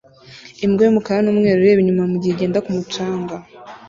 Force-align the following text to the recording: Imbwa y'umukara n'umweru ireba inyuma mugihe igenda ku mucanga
Imbwa 0.65 0.81
y'umukara 0.83 1.19
n'umweru 1.23 1.57
ireba 1.61 1.79
inyuma 1.81 2.11
mugihe 2.11 2.31
igenda 2.33 2.63
ku 2.65 2.69
mucanga 2.75 3.35